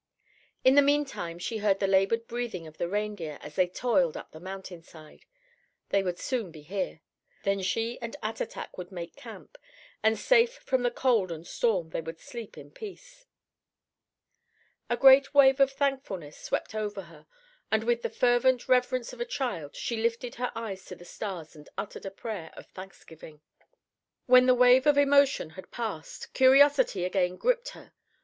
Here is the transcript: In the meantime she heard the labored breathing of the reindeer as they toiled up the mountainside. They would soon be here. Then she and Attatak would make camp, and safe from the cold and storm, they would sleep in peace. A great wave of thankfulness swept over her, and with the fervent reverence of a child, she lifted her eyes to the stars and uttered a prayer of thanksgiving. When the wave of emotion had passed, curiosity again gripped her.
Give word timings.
In 0.63 0.73
the 0.73 0.81
meantime 0.81 1.37
she 1.37 1.59
heard 1.59 1.79
the 1.79 1.85
labored 1.85 2.25
breathing 2.27 2.65
of 2.65 2.79
the 2.79 2.89
reindeer 2.89 3.37
as 3.39 3.53
they 3.55 3.67
toiled 3.67 4.17
up 4.17 4.31
the 4.31 4.39
mountainside. 4.39 5.25
They 5.89 6.01
would 6.01 6.17
soon 6.17 6.49
be 6.49 6.63
here. 6.63 7.01
Then 7.43 7.61
she 7.61 7.99
and 8.01 8.15
Attatak 8.23 8.79
would 8.79 8.91
make 8.91 9.15
camp, 9.15 9.59
and 10.01 10.17
safe 10.17 10.53
from 10.57 10.81
the 10.81 10.89
cold 10.89 11.31
and 11.31 11.45
storm, 11.45 11.91
they 11.91 12.01
would 12.01 12.19
sleep 12.19 12.57
in 12.57 12.71
peace. 12.71 13.27
A 14.89 14.97
great 14.97 15.35
wave 15.35 15.59
of 15.59 15.71
thankfulness 15.71 16.35
swept 16.39 16.73
over 16.73 17.03
her, 17.03 17.27
and 17.71 17.83
with 17.83 18.01
the 18.01 18.09
fervent 18.09 18.67
reverence 18.67 19.13
of 19.13 19.21
a 19.21 19.23
child, 19.23 19.75
she 19.75 19.97
lifted 20.01 20.33
her 20.41 20.51
eyes 20.55 20.83
to 20.85 20.95
the 20.95 21.05
stars 21.05 21.55
and 21.55 21.69
uttered 21.77 22.07
a 22.07 22.09
prayer 22.09 22.51
of 22.57 22.65
thanksgiving. 22.71 23.41
When 24.25 24.47
the 24.47 24.55
wave 24.55 24.87
of 24.87 24.97
emotion 24.97 25.51
had 25.51 25.69
passed, 25.69 26.33
curiosity 26.33 27.05
again 27.05 27.35
gripped 27.37 27.69
her. 27.77 27.93